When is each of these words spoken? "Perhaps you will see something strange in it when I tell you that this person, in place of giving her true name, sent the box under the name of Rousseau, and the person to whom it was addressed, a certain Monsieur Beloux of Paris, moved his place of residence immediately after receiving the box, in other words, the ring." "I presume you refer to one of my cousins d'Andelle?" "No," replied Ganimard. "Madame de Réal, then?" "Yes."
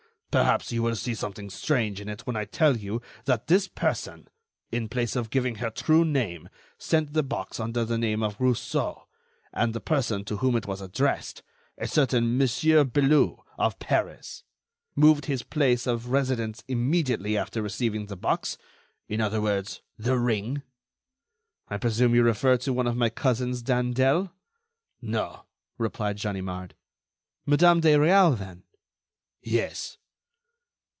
"Perhaps 0.31 0.71
you 0.71 0.81
will 0.81 0.95
see 0.95 1.13
something 1.13 1.49
strange 1.49 1.99
in 1.99 2.07
it 2.07 2.21
when 2.25 2.37
I 2.37 2.45
tell 2.45 2.77
you 2.77 3.01
that 3.25 3.47
this 3.47 3.67
person, 3.67 4.29
in 4.71 4.87
place 4.87 5.17
of 5.17 5.29
giving 5.29 5.55
her 5.55 5.69
true 5.69 6.05
name, 6.05 6.47
sent 6.77 7.11
the 7.11 7.21
box 7.21 7.59
under 7.59 7.83
the 7.83 7.97
name 7.97 8.23
of 8.23 8.39
Rousseau, 8.39 9.09
and 9.51 9.73
the 9.73 9.81
person 9.81 10.23
to 10.23 10.37
whom 10.37 10.55
it 10.55 10.65
was 10.65 10.79
addressed, 10.79 11.43
a 11.77 11.85
certain 11.85 12.37
Monsieur 12.37 12.85
Beloux 12.85 13.43
of 13.57 13.77
Paris, 13.79 14.45
moved 14.95 15.25
his 15.25 15.43
place 15.43 15.85
of 15.85 16.11
residence 16.11 16.63
immediately 16.69 17.37
after 17.37 17.61
receiving 17.61 18.05
the 18.05 18.15
box, 18.15 18.57
in 19.09 19.19
other 19.19 19.41
words, 19.41 19.81
the 19.97 20.17
ring." 20.17 20.61
"I 21.67 21.75
presume 21.75 22.15
you 22.15 22.23
refer 22.23 22.55
to 22.59 22.71
one 22.71 22.87
of 22.87 22.95
my 22.95 23.09
cousins 23.09 23.61
d'Andelle?" 23.61 24.31
"No," 25.01 25.43
replied 25.77 26.21
Ganimard. 26.21 26.73
"Madame 27.45 27.81
de 27.81 27.89
Réal, 27.95 28.37
then?" 28.39 28.63
"Yes." 29.41 29.97